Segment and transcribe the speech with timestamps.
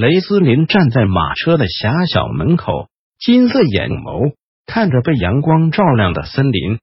[0.00, 4.32] 雷斯林站在马车的狭小门口，金色眼眸
[4.64, 6.78] 看着被阳光照亮的森林，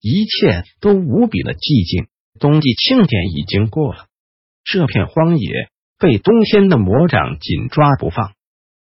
[0.00, 2.08] 一切都无比的寂静。
[2.40, 4.06] 冬季庆典已经过了，
[4.64, 8.32] 这片荒野被冬天的魔掌紧抓不放，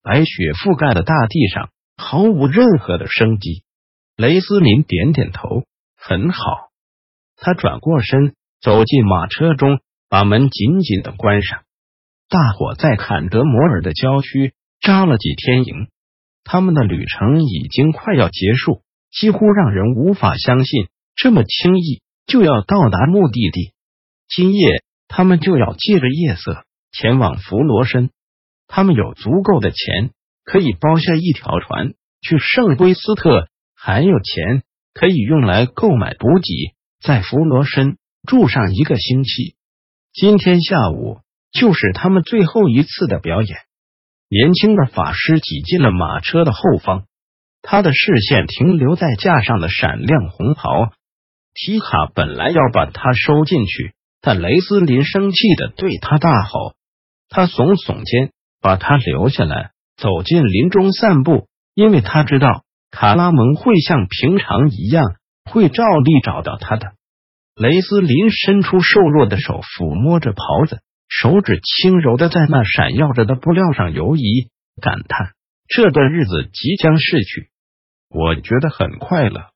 [0.03, 1.69] 白雪覆盖的大地上
[1.99, 3.63] 毫无任何的生机。
[4.17, 5.65] 雷斯林点点头，
[5.99, 6.41] 很好。
[7.37, 11.61] 他转过身，走进马车中，把门紧紧的关上。
[12.29, 15.89] 大伙在坎德摩尔的郊区扎了几天营，
[16.43, 18.83] 他们的旅程已经快要结束，
[19.13, 23.73] 几乎让人无法相信这么轻易就要到达目的地。
[24.29, 28.11] 今夜他们就要借着夜色前往弗罗申，
[28.67, 30.11] 他们有足够的钱
[30.43, 39.55] 可以包下一条船去圣威斯特，还有钱可以用来购买补给，在弗罗申住上一个星期。
[40.13, 41.21] 今天下午。
[41.59, 43.59] 就是他们最后一次的表演。
[44.29, 47.05] 年轻的法师挤进了马车的后方，
[47.63, 50.91] 他的视线停留在架上的闪亮红袍。
[51.55, 56.75] 提卡本来要把他收进去，但雷斯林生气的对他大吼。
[57.29, 65.05] 他耸耸肩，把他留下来，走进林中散步，因为他知道卡拉蒙会像平常一样，
[65.51, 66.93] 会照例找到他的。
[67.55, 70.83] 雷斯林伸出瘦弱的手，抚摸着袍子。
[71.09, 74.51] 手指轻柔的在那闪耀着的布料上游移，
[74.81, 75.35] 感叹
[75.69, 77.51] 这段日子即将逝去。
[78.09, 79.51] 我觉得很快乐。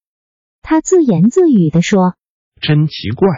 [0.62, 2.14] 他自言自语的说
[2.60, 3.28] ：“真奇怪，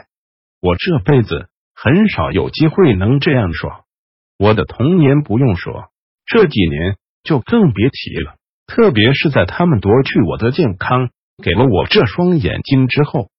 [0.61, 3.85] 我这辈子很少有机会能这样说。
[4.39, 5.91] 我的童年不用说，
[6.27, 8.37] 这几年就更别提了。
[8.67, 11.11] 特别是在他们夺去我的健康，
[11.43, 13.31] 给了我这双眼睛之后，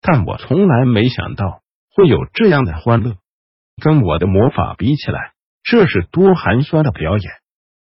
[0.00, 1.62] 但我从来没想到
[1.94, 3.16] 会有这样的欢乐。”
[3.80, 7.32] 跟我的魔法比起来，这是多寒酸的表演。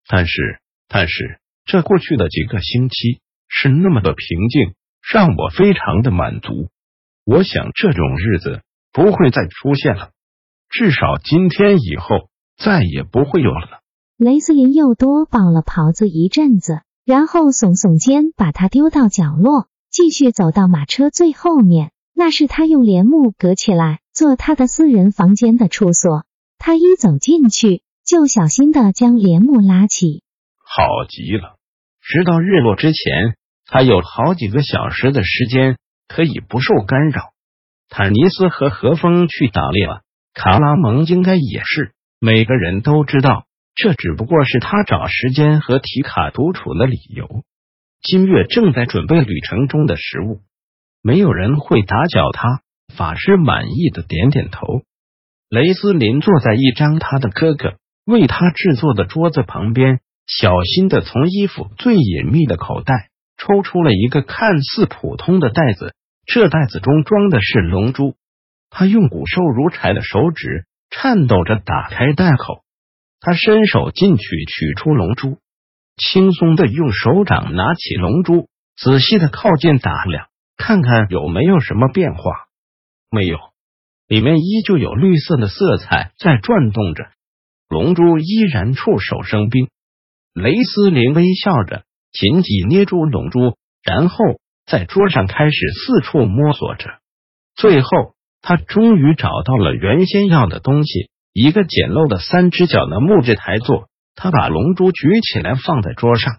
[0.08, 4.74] 但是，但是这过去的几个星期是那么的平静，
[5.12, 6.68] 让我非常的满足。
[7.24, 10.10] 我想这种日子不会再出现了，
[10.68, 13.80] 至少今天以后再也不会有了。
[14.16, 21.90] 雷斯林又多绑了袍子一阵子，然后耸耸肩，把它丢到角落，继续走到马车最后面。
[22.14, 24.00] 那是他用帘幕隔起来。
[24.16, 26.24] 做他的私人房间的处所，
[26.56, 30.22] 他一走进去就小心的将帘幕拉起。
[30.56, 31.58] 好极了，
[32.00, 35.76] 直到日落之前，他有好几个小时的时间
[36.08, 37.34] 可以不受干扰。
[37.90, 40.00] 坦尼斯和何风去打猎了，
[40.32, 41.92] 卡拉蒙应该也是。
[42.18, 43.44] 每个人都知道，
[43.74, 47.44] 这只不过是他找时间和提卡独处的理由。
[48.00, 50.40] 金月正在准备旅程中的食物，
[51.02, 52.62] 没有人会打搅他。
[52.96, 54.82] 法师满意的点点头。
[55.48, 57.74] 雷斯林坐在一张他的哥哥
[58.04, 65.94] 为他制作的桌子旁边，小心的从衣服最隐秘的口袋抽出了一个看似普通的袋子。
[66.24, 68.16] 这袋子中装的是龙珠。
[68.70, 72.64] 他用骨瘦如柴的手指颤抖着打开袋口。
[73.20, 75.38] 他伸手进去取出龙珠，
[75.96, 82.45] 轻松的用手掌拿起龙珠，仔细的靠近打量，看看有没有什么变化。
[83.10, 83.38] 没有，
[84.08, 87.04] 里面依旧有绿色的色彩在转动着，
[87.68, 89.68] 龙珠依然触手生冰。
[90.34, 94.16] 雷斯林微笑着，紧紧捏住龙珠，然后
[94.66, 96.98] 在桌上开始四处摸索着。
[97.54, 97.88] 最后，
[98.42, 103.88] 他终于找到了原先要的东西——一个简陋的三只脚的木质台座。
[104.14, 106.38] 他把龙珠举起来放在桌上。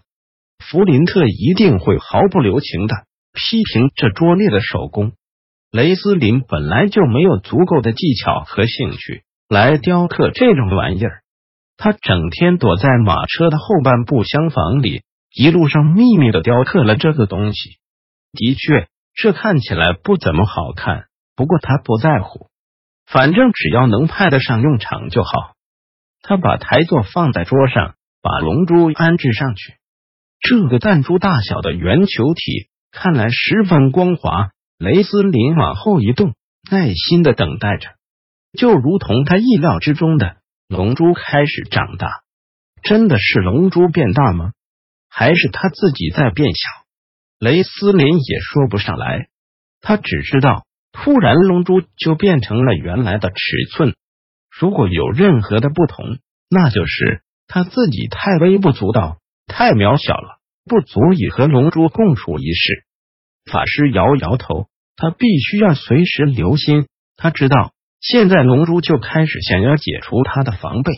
[0.58, 2.94] 弗林特一定会毫不留情的
[3.32, 5.12] 批评这拙劣的手工。
[5.70, 11.20] 雷斯林本来就没有足够的技巧和兴趣来雕刻这种玩意儿，
[11.76, 17.70] 他整天躲在马车的后半部厢房里，一路上秘密的雕刻了这个东西。
[18.32, 21.04] 的确，这看起来不怎么好看，
[21.36, 22.48] 不过他不在乎，
[23.06, 25.52] 反正只要能派得上用场就好。
[26.22, 29.74] 他把台座放在桌上，把龙珠安置上去。
[30.40, 34.50] 这个弹珠大小的圆球体看来十分光滑。
[34.78, 36.34] 雷斯林往后一动，
[36.70, 37.96] 耐心的等待着，
[38.56, 40.36] 就如同他意料之中的，
[40.68, 42.08] 龙珠开始长大。
[42.84, 44.52] 真的是龙珠变大吗？
[45.08, 46.60] 还是他自己在变小？
[47.40, 49.26] 雷斯林也说不上来。
[49.80, 53.36] 他只知道，突然龙珠就变成了原来的尺
[53.72, 53.96] 寸。
[54.56, 62.84] 如果有任何的不同，那就是他自己太微不足道，太渺小了，不足以和龙珠共处一室。
[63.48, 66.86] 法师摇摇头，他必须要随时留心。
[67.16, 70.92] 他知道，现在龙珠就开始想要解除他的防备。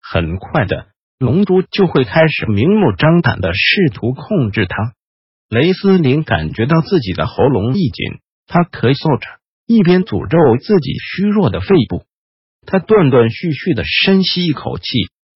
[0.00, 0.86] 很快的，
[1.18, 4.94] 龙珠就会开始明目张胆的试图控制他。
[5.50, 9.26] 雷斯林感觉到自己的喉咙一紧，他咳嗽着，
[9.66, 12.04] 一边诅咒自己虚弱的肺部。
[12.66, 14.84] 他断断续续的深吸一口气，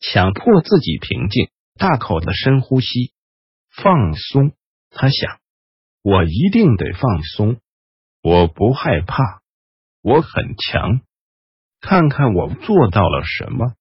[0.00, 1.48] 强迫自己平静，
[1.78, 3.12] 大口的深呼吸，
[3.74, 4.52] 放松。
[4.90, 5.38] 他想，
[6.04, 7.56] 我一定得放松，
[8.22, 9.40] 我不害怕，
[10.02, 11.00] 我很强。
[11.80, 13.72] 看看我做到了什么。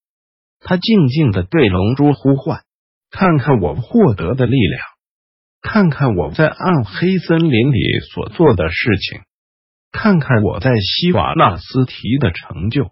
[0.62, 2.64] 他静静的对龙珠呼唤，
[3.12, 4.82] 看看我获得的力量，
[5.62, 9.24] 看看我在暗黑森林里所做的事情，
[9.92, 12.92] 看看我在西瓦纳斯提的成就。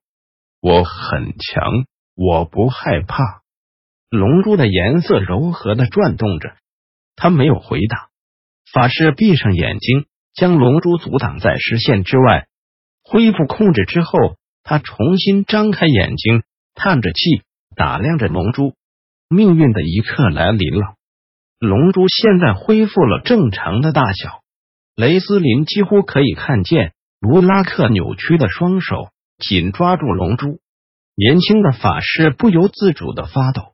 [0.60, 1.86] 我很强，
[2.16, 3.24] 我不害怕。
[4.10, 6.58] 龙珠的颜色柔和的转动着，
[7.16, 8.11] 他没有回答。
[8.72, 12.48] 法师闭上眼睛，将龙珠阻挡在视线之外。
[13.04, 14.18] 恢复控制之后，
[14.64, 16.44] 他重新张开眼睛，
[16.76, 17.44] 叹着气，
[17.76, 18.76] 打量着龙珠。
[19.30, 20.96] 命运的一刻来临了，
[21.60, 24.42] 龙珠现在恢复了正常的大小。
[24.96, 29.10] 雷斯林几乎可以看见卢拉克扭曲的双手。
[29.40, 30.60] 紧抓住龙珠，
[31.16, 33.74] 年轻的法师不由自主的发抖。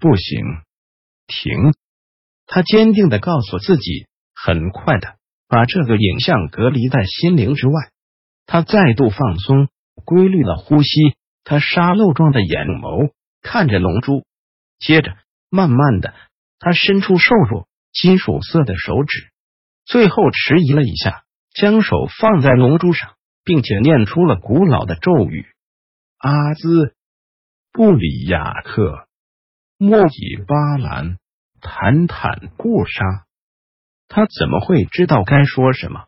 [0.00, 0.42] 不行，
[1.28, 1.72] 停！
[2.52, 5.14] 他坚定的告诉自己，很快的
[5.46, 7.74] 把这个影像隔离在心灵之外。
[8.44, 9.68] 他再度放松，
[10.04, 10.88] 规律的呼吸。
[11.44, 14.26] 他沙漏状的眼眸看着龙珠，
[14.80, 15.16] 接着
[15.48, 16.12] 慢慢的，
[16.58, 19.30] 他伸出瘦弱金属色的手指，
[19.84, 21.22] 最后迟疑了一下，
[21.54, 23.14] 将手放在龙珠上。
[23.42, 25.46] 并且念出了古老的咒语
[26.18, 26.94] ：“阿兹
[27.72, 29.08] 布里亚克
[29.78, 31.16] 莫以巴兰
[31.60, 33.04] 坦坦固沙。”
[34.08, 36.06] 他怎么会知道该说什么？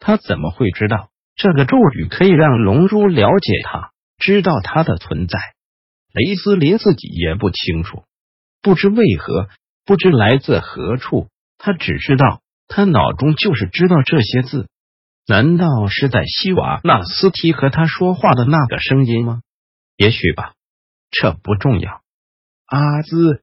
[0.00, 5.38] 他怎么会知道这个咒语可以让龙珠了解他，知道他的存在？
[6.12, 8.04] 雷斯林自己也不清楚，
[8.62, 9.48] 不知为何，
[9.84, 11.28] 不知来自何处。
[11.58, 14.68] 他只知道，他脑中就是知道这些字。
[15.28, 19.42] 难道是在西瓦纳斯提和他说话的那个声音吗？
[19.96, 20.54] 也许吧，
[21.10, 22.02] 这不重要。
[22.66, 23.42] 阿兹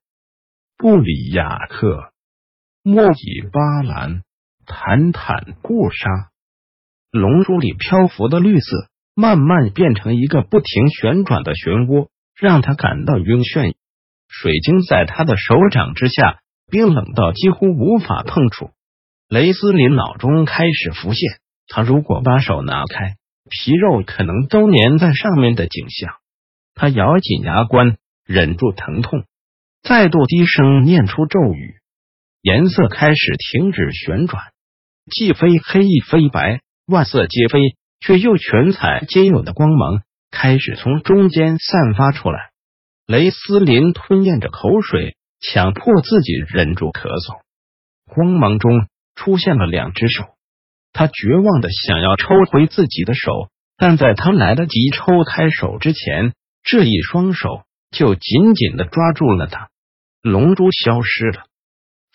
[0.84, 2.12] 布里亚克
[2.84, 4.24] 莫以巴兰
[4.66, 6.10] 坦坦固沙，
[7.10, 13.76] 龙珠里漂浮的绿色慢慢变成一个不停旋转的漩涡，让他感到晕眩。
[14.28, 18.72] 水晶在他的手掌之下冰冷到几乎无法碰触。
[19.30, 21.40] 雷斯林脑中开始浮现。
[21.70, 23.16] 他如果把手拿开，
[23.50, 26.16] 皮肉可能都粘在上面的景象。
[26.76, 27.96] 他咬紧牙关，
[28.26, 29.24] 忍住疼痛，
[29.84, 31.76] 再度低声念出咒语。
[32.42, 34.42] 颜色开始停止旋转，
[35.12, 42.52] 既非黑亦非白，万色皆非，却又全彩皆有的光芒开始从中间散发出来。
[43.06, 47.42] 雷斯林吞咽着口水，强迫自己忍住咳嗽。
[48.06, 50.24] 光芒中出现了两只手。
[50.94, 59.70] 他绝望的想要抽回自己的手，但在他来得及抽开手之前，这一双手就紧紧的抓住了他。
[60.24, 61.48] 龙珠消失了，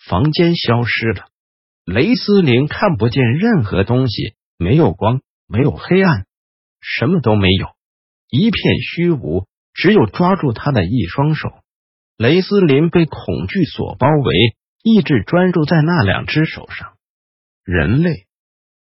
[0.03, 1.27] 房间消失了，
[1.85, 6.25] 雷斯林看不见任何东西，没有光，没有黑暗，
[6.81, 7.67] 什么都没有，
[8.27, 11.49] 一片虚无，只有抓住他的一双手。
[12.17, 16.97] 雷斯林被恐惧所包围，意志专注在那两只手上，
[17.63, 18.25] 人类。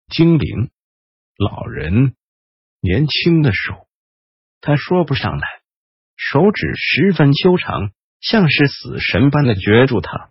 [0.08, 0.70] 精灵、
[1.36, 2.14] 老人、
[2.80, 3.86] 年轻的手，
[4.62, 5.46] 他说不上来。
[6.16, 10.30] 手指十分修长，像是死神般的攫住他。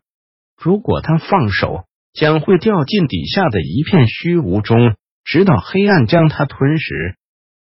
[0.56, 7.16] 如果他放手，将会掉进底下的一片虚无中，直到黑暗将他吞噬。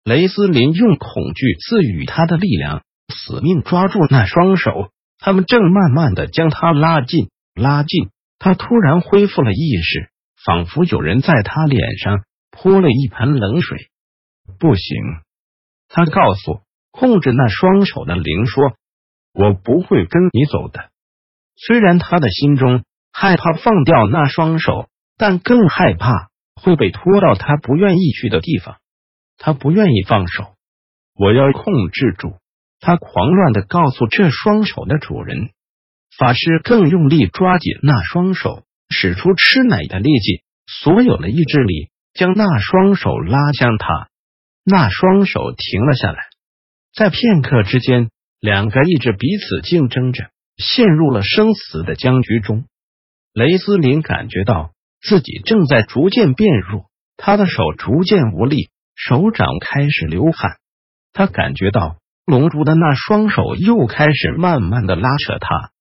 [0.04, 4.90] 雷斯林用恐惧赐予他的力量，死命抓住那双手。
[5.18, 8.10] 他们正慢慢的将他拉近，拉近。
[8.40, 10.10] 他突然恢复了意识。
[10.46, 13.88] 仿佛有人在他脸上泼了一盆冷水。
[14.60, 14.98] 不行，
[15.88, 16.60] 他告诉
[16.92, 18.74] 控制那双手的灵说
[19.34, 20.90] ：“我不会跟你走的。”
[21.56, 24.88] 虽然他的心中害怕放掉那双手，
[25.18, 28.78] 但更害怕会被拖到他不愿意去的地方。
[29.38, 30.56] 他不愿意放手。
[31.16, 32.38] 我要控制住
[32.80, 35.52] 他狂乱的告诉这双手的主人。
[36.18, 44.10] 法师更用力抓紧那双手，使出吃奶的力气，所有的意志力将那双手拉向他。
[44.64, 46.20] 那双手停了下来，
[46.94, 48.10] 在片刻之间，
[48.44, 52.66] 两个意志彼此竞争着，陷入了生死的僵局中。
[53.34, 60.58] 雷斯林感觉到自己正在逐渐变弱，他的手逐渐无力，手掌开始流汗。
[61.14, 61.96] 他感觉到。
[62.26, 65.72] 龙珠的那双手又开始慢慢的拉扯他，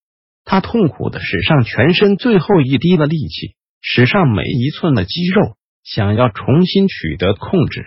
[0.44, 7.86] 他痛苦的使上全身最后一滴的力气，使上每一寸的肌肉，想要重新取得控制。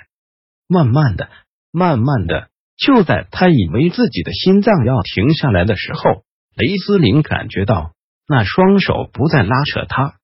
[0.69, 1.29] 慢慢的，
[1.69, 6.23] 慢慢的，就在他以为自己的心脏要停下来的时候，
[6.55, 7.93] 雷斯林感觉到
[8.27, 10.15] 那双手不再拉扯他，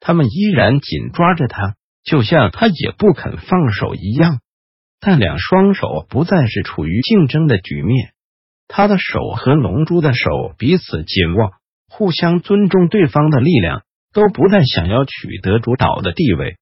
[0.00, 4.40] 他们依然紧抓着他，就像他也不肯放手一样。
[5.00, 8.12] 但两双手不再是处于竞争的局面，
[8.68, 11.52] 他的手和龙珠的手彼此紧握，
[11.88, 16.56] 互相尊重对方的力量，都不再想要取得主导的地位。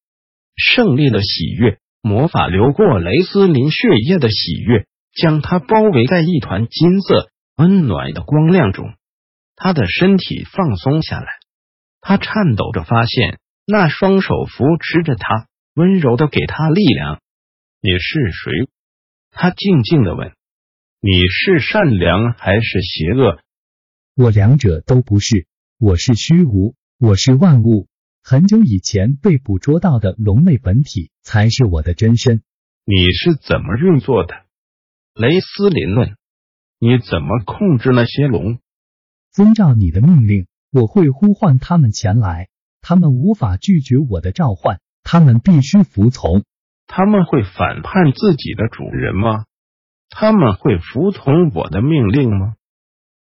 [0.57, 8.95] 胜利的喜悦，魔法流过雷斯林血液的喜悦，将他包围在一团金色温暖的光亮中。
[9.57, 11.27] 他的身体放松下来，
[12.01, 17.21] 他颤抖着发现那双手扶持着他，温柔的给他力量。
[17.81, 18.71] 你是谁？
[19.31, 20.33] 他静静的问。
[21.01, 23.41] 你是善良还是邪恶？
[24.17, 25.47] 我两者都不是。
[25.79, 27.87] 我是虚无，我是万物。
[28.21, 32.43] 很久以前被捕捉到的龙类本体才是我的真身。
[32.85, 34.48] 你是怎么运作的？
[35.21, 36.15] 雷斯林问。
[36.79, 38.61] 你怎么控制那些龙？
[39.33, 42.47] 遵照你的命令，我会呼唤他们前来。
[42.81, 46.45] 他们无法拒绝我的召唤，他们必须服从。
[46.87, 49.47] 他们会反叛自己的主人吗？
[50.09, 52.55] 他们会服从我的命令吗？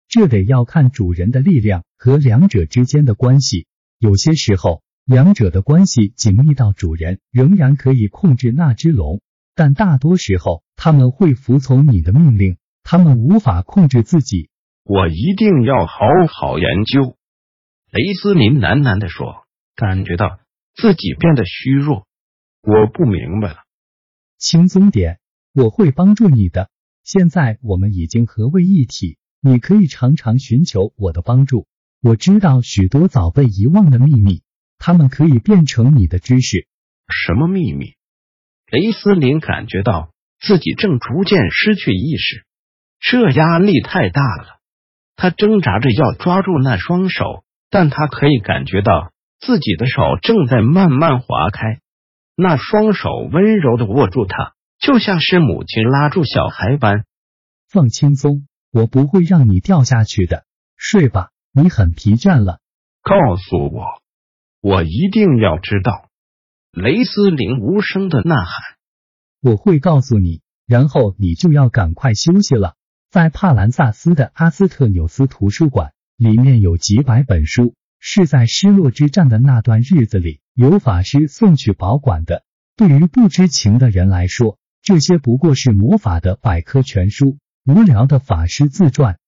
[0.06, 3.66] 这得要看主人的力量和两者之间的关系。
[3.98, 9.20] 有些时候，两者的关系紧密到主人仍然可以控制那只龙，
[9.56, 14.48] 但大多时候他们会服从你的命令，他们无法控制自己。
[14.84, 17.16] 我一定要好好研究。”
[17.90, 19.44] 雷斯林喃喃的说，
[19.74, 20.38] 感觉到
[20.74, 22.06] 自己变得虚弱。
[22.62, 23.56] 我不明白了，
[24.38, 25.18] 轻松点，
[25.52, 26.70] 我会帮助你的。
[27.02, 31.66] 现在我们已经合为一体，你可以常常寻求我的帮助。
[32.00, 34.42] 我知道许多早被遗忘的秘密，
[34.78, 36.68] 他们可以变成你的知识。
[37.08, 37.94] 什么秘密？
[38.70, 42.44] 雷斯林感觉到自己正逐渐失去意识，
[43.00, 44.58] 这压力太大了。
[45.16, 51.80] 他挣扎着要抓住那双手，但他可以感觉到自己的手正在慢慢划开。
[52.36, 57.04] 那双手温柔的握住他，就像是母亲拉住小孩般。
[57.68, 60.44] 放轻松，我不会让你掉下去的。
[60.76, 62.60] 睡吧，你很疲倦了。
[63.02, 64.00] 告诉我，
[64.60, 66.08] 我一定要知道。
[66.72, 68.77] 雷斯林无声的呐喊。
[69.40, 72.74] 我会告诉你，然后你就要赶快休息了。
[73.10, 80.40] 在帕兰萨斯的阿斯特纽斯图书馆里面有几百本书，是在失落之战的那段日子里。
[80.54, 82.42] 由法师送去保管的。
[82.76, 89.18] 对于不知情的人来说，这些不过是魔法的百科全书，无聊的法师自传。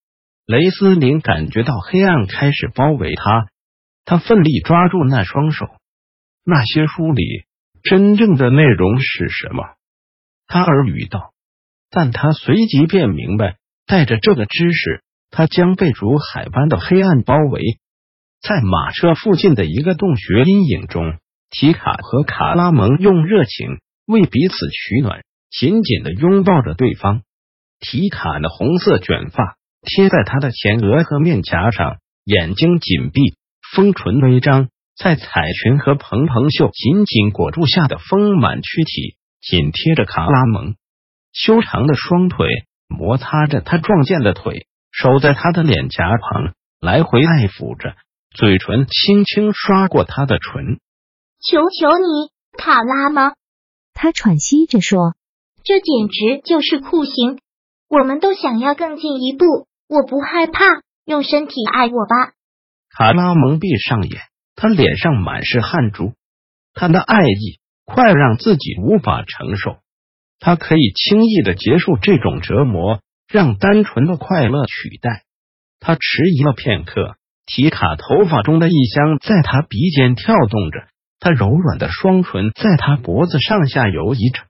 [0.45, 3.47] 雷斯林感觉到黑暗开始包围他，
[4.05, 5.67] 他奋力抓住那双手。
[6.45, 7.45] 那些书里
[7.83, 9.63] 真正的内容是什么？
[10.51, 11.31] 他耳语道。
[11.91, 17.63] 但他随即便明白，带着这个知识，他将被如海般的黑暗包围。
[18.43, 21.19] 在马车附近的一个洞穴阴影中，
[21.51, 27.23] 提卡和卡拉蒙用热情为彼此取暖，紧紧的拥抱着对方。
[27.81, 33.35] 提卡的红色卷发贴在他的前额和面颊上，眼睛紧闭，
[33.75, 40.75] 丰唇微张，在彩裙和蓬蓬袖紧紧裹住下的丰满躯体紧贴着卡拉蒙，
[41.33, 42.47] 修长的双腿
[42.89, 47.97] 摩擦着他撞见的腿，手在他的脸颊旁来回爱抚着。
[48.33, 50.79] 嘴唇轻轻刷过他的唇，
[51.41, 53.35] 求求你，卡拉蒙？
[53.93, 55.15] 他喘息着说
[55.65, 57.41] ：“这简直就是酷刑，
[57.89, 59.45] 我们都想要更进一步。
[59.89, 60.63] 我不害怕，
[61.05, 62.35] 用身体爱我吧。”
[62.97, 64.21] 卡拉蒙闭上眼，
[64.55, 66.15] 他脸上满是汗珠，
[66.73, 67.60] 他的爱意
[67.93, 69.79] 快让自己无法承受。
[70.39, 75.25] 他可以轻易的结束这种折磨，让单纯的快乐取代。
[75.81, 76.01] 他迟
[76.35, 77.17] 疑了片刻。
[77.47, 80.87] 提卡头发中的异香在他鼻尖跳动着，
[81.19, 84.43] 他柔软的双唇在他脖子上下游移着，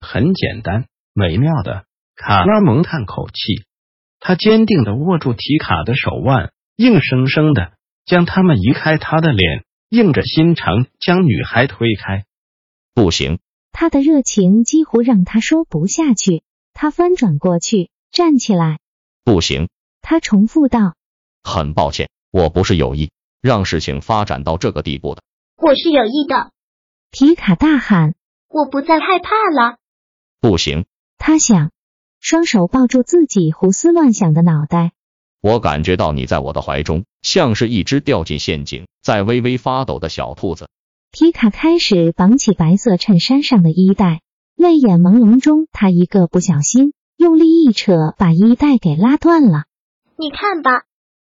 [0.00, 1.86] 很简单，美妙的。
[2.14, 3.64] 卡拉蒙叹口气，
[4.20, 7.72] 他坚定的握住提卡的手腕，硬生生的
[8.04, 12.26] 将他们移开他的脸，硬着心肠将女孩推开。
[12.96, 13.40] 不行，
[13.72, 16.42] 他的热情几乎让他说不下去。
[16.72, 18.78] 他翻转过去，站起来。
[19.22, 19.68] 不行，
[20.00, 20.94] 他重复道。
[21.44, 23.10] 很抱歉，我不是有意
[23.42, 25.22] 让事情发展到这个地步的。
[25.58, 26.52] 我是有意的。
[27.10, 28.14] 皮卡大喊。
[28.48, 29.76] 我不再害怕了。
[30.40, 30.86] 不行，
[31.18, 31.72] 他想，
[32.18, 34.92] 双手抱住自己胡思乱想的脑袋。
[35.42, 40.70] 我感觉到你在我的怀中，像是一只掉进陷阱在微微发抖的小兔子。
[41.18, 44.20] 皮卡开始绑起白色衬衫上的衣带，
[44.54, 49.62] 泪眼朦胧中，他一个不小心用力一扯，把衣带给拉断了。
[50.18, 50.82] 你看吧，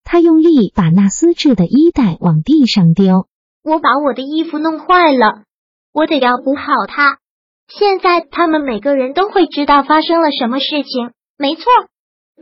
[0.04, 3.28] 他用力把那丝质的衣带往地上丢。
[3.64, 5.44] 我把我的衣服弄坏了。
[5.94, 7.20] 我得要补好它。
[7.70, 11.64] 现在他们每个人都会知道发生了什么事情，没错，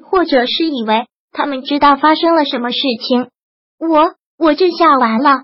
[0.10, 3.30] 或者是以为他们知道发生了什么事情。
[3.78, 5.44] 我我这下完了。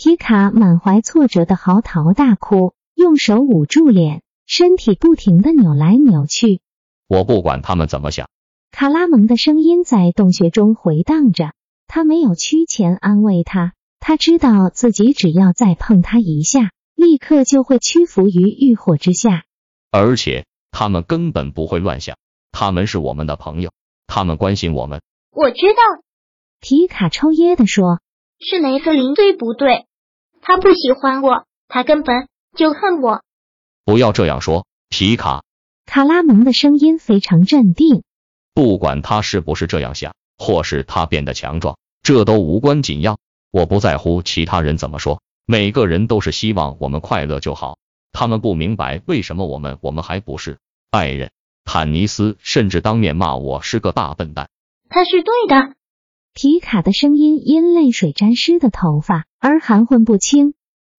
[0.00, 6.60] 皮卡满怀挫折的嚎啕大哭，用手捂住脸，身体不停的扭来扭去。
[7.08, 8.28] 我不管他们怎么想。
[8.70, 11.50] 卡拉蒙的声音在洞穴中回荡着，
[11.88, 16.70] 他没有屈前安慰他，他知道自己只要再碰他一下。
[16.94, 19.46] 立刻就会屈服于欲火之下，
[19.90, 22.16] 而且他们根本不会乱想。
[22.52, 23.72] 他们是我们的朋友，
[24.06, 25.02] 他们关心我们。
[25.32, 26.04] 我知道，
[26.60, 28.00] 皮卡抽噎的说
[28.38, 29.87] ：“是雷瑟林对不对？
[30.40, 33.22] 他不喜欢我，他根本就恨我。”
[33.84, 35.42] 不要这样说，皮卡。
[35.86, 38.02] 卡拉蒙的声音非常镇定。
[38.52, 43.18] 不管他是不是这样想，或是他变得强壮，这都无关紧要。
[43.50, 45.22] 我不在乎其他人怎么说。
[45.46, 47.78] 每个人都是希望我们快乐就好，
[48.12, 50.58] 他们不明白为什么我们我们还不是
[50.90, 51.30] 爱人。
[51.64, 54.50] 坦尼斯甚至当面骂我是个大笨蛋。
[54.90, 55.77] 他是对的。
[56.32, 60.54] 皮卡的声音因泪水沾湿的头发而含混不清。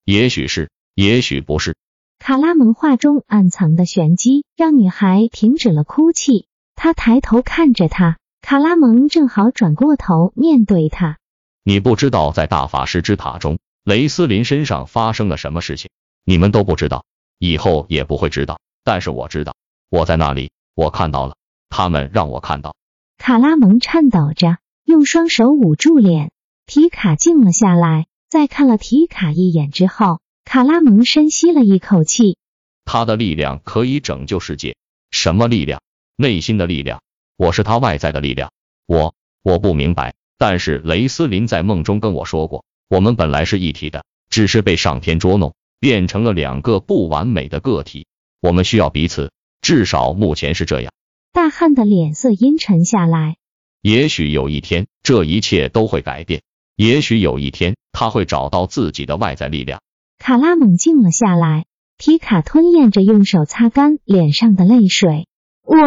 [0.05, 1.75] 也许是，也许不是。
[2.17, 6.47] 卡拉蒙话中暗藏的玄机让女孩停止了哭泣。
[6.75, 11.17] 她抬头看着他，卡拉蒙正好转过头面对他。
[11.63, 13.59] 你不知道在大法师之塔中。
[13.85, 15.89] 雷斯林身上发生了什么事情？
[16.25, 17.05] 你们都不知道，
[17.39, 18.59] 以后也不会知道。
[18.83, 19.55] 但是我知道，
[19.89, 21.35] 我在那里，我看到了，
[21.69, 22.75] 他们让我看到。
[23.17, 24.57] 卡拉蒙颤抖着，
[24.89, 26.31] 用双手捂住脸。
[26.65, 32.37] 提卡静了下来，在看了提卡一眼之后，卡拉蒙深吸了一口气。
[32.85, 34.75] 他的力量可以拯救世界。
[35.11, 35.79] 什么力量？
[36.15, 37.03] 内心的力量。
[37.37, 38.51] 我是他外在的力量。
[38.87, 42.65] 我我不明白，但是雷斯林在梦中跟我说过。
[42.89, 48.07] 我们本来是一体的，只是被上天捉弄，变成了两个不完美的个体。
[48.41, 50.91] 我们需要彼此，至少目前是这样。
[51.31, 53.35] 大汉的脸色阴沉下来。
[53.81, 56.41] 也许有一天，这一切都会改变。
[56.75, 59.81] 也许有一天，他会找到自己的外在力量。
[60.17, 61.65] 卡拉蒙静了下来，
[61.97, 65.27] 皮卡吞咽着，用手擦干脸上的泪水。
[65.63, 65.77] 我，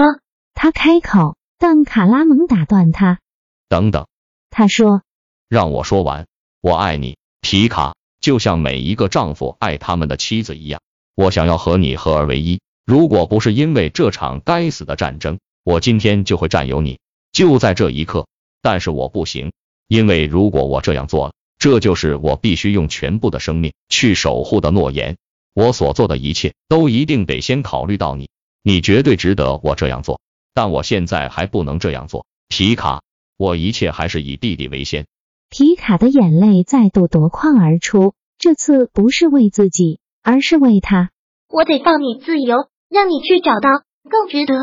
[0.55, 3.21] 他开口，但卡拉蒙打断他。
[3.69, 4.07] 等等，
[4.51, 5.03] 他说，
[5.49, 6.27] 让我说完。
[6.61, 10.81] 我爱你，皮卡，就像每一个丈夫爱他们的妻子一样。
[11.15, 12.61] 我想要和你合而为一。
[12.87, 16.99] 如果不是因为这场该死的战争，我今天就会占有你，
[17.33, 18.27] 就在这一刻。
[18.61, 19.53] 但是我不行，
[19.89, 25.17] 因为如果我这样做了，这就是我必须用全部的生命去守护的诺言。
[25.55, 28.31] 我所做的一切都一定得先考虑到你，
[28.63, 30.21] 你绝对值得我这样做。
[30.55, 33.03] 但我现在还不能这样做，皮卡，
[33.37, 35.07] 我一切还是以弟弟为先。
[35.51, 41.11] 皮卡的眼泪再度夺眶而出，这次不是为自己，而是为他。
[41.49, 43.69] 我得放你自由，让你去找到
[44.09, 44.55] 更值得。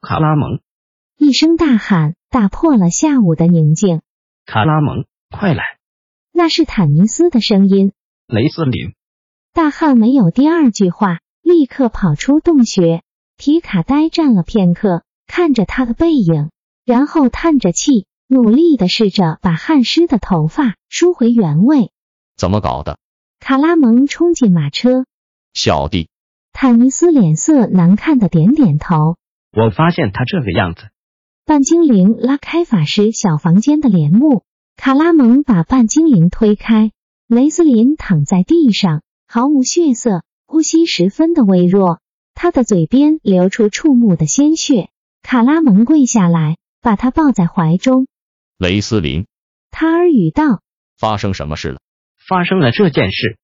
[0.00, 0.60] 卡拉蒙
[1.16, 4.02] 一声大喊，打破了下午的宁静。
[4.46, 5.62] 卡拉蒙，快来！
[6.32, 7.92] 那是坦尼斯的声音。
[8.26, 8.94] 雷斯林。
[9.52, 13.02] 大汉没有第二句话，立刻跑出洞穴。
[13.36, 16.50] 皮卡呆站了片刻，看着他的背影，
[16.84, 18.06] 然后叹着气。
[18.26, 21.92] 努力的试着把汗湿的头发梳回原位。
[22.36, 22.98] 怎么搞的？
[23.38, 25.04] 卡拉蒙冲进马车。
[25.52, 26.08] 小弟，
[26.52, 29.16] 坦尼斯脸色难看的点点头。
[29.52, 30.88] 我发现他这个样子。
[31.46, 34.44] 半精灵拉开法师小房间的帘幕，
[34.76, 36.90] 卡拉蒙把半精灵推开。
[37.28, 42.00] 雷斯林躺在地上，毫无血色，呼吸十分的微弱，
[42.32, 44.88] 他的嘴边流出触目的鲜血。
[45.22, 48.06] 卡拉蒙跪下来，把他抱在怀中。
[48.56, 49.26] 雷斯林，
[49.70, 50.62] 他耳语道
[50.98, 51.80] ：“发生什么事了？
[52.26, 53.36] 发生了这件事。”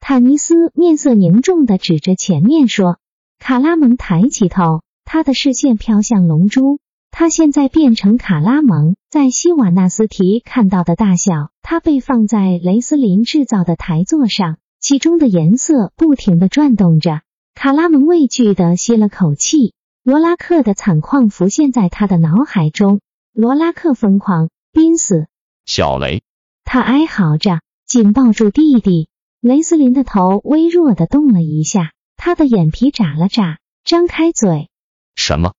[0.00, 2.98] 坦尼斯面色凝重的指着前面说。
[3.38, 6.78] 卡拉蒙抬起头，他的视线飘向龙珠。
[7.14, 11.50] 他现在变成卡拉蒙，在希瓦纳斯提看到的大小。
[11.60, 17.20] 他被放在雷斯林制造的台座上，其中的颜色不停的转动着。
[17.54, 19.74] 卡拉蒙畏惧的吸了口气。
[20.02, 23.00] 罗拉克的惨况浮现在他的脑海中。
[23.32, 25.26] 罗拉克疯狂，濒死。
[25.66, 26.22] 小雷，
[26.64, 29.08] 他哀嚎着，紧抱住弟弟。
[29.40, 34.70] 雷斯林的头微弱的动了一下，他的眼皮眨了眨，张开嘴。
[35.14, 35.52] 什么？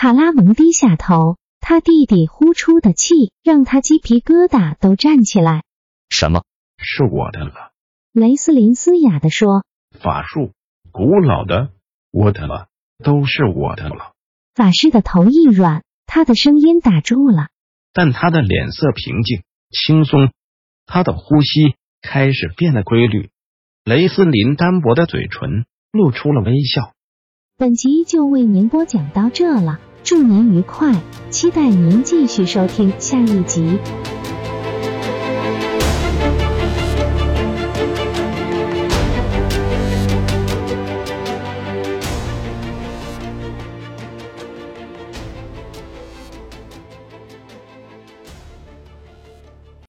[0.00, 5.64] 卡拉蒙低下头，他弟弟呼出的气让他鸡皮疙瘩都站起来。
[6.08, 6.44] 什么？
[6.76, 7.72] 是我的了。
[8.12, 9.64] 雷斯林嘶哑的说
[10.00, 10.52] ：“法术，
[10.92, 11.70] 古老的，
[12.12, 12.68] 我的了，
[13.02, 14.12] 都是我的了。”
[14.54, 17.48] 法师的头一软，他的声音打住了，
[17.92, 20.30] 但他的脸色平静、轻松，
[20.86, 23.30] 他的呼吸开始变得规律。
[23.82, 26.92] 雷斯林单薄的嘴唇露出了微笑。
[27.56, 29.80] 本集就为您播讲到这了。
[30.08, 30.90] 祝您愉快，
[31.28, 33.78] 期待您继续收听下一集。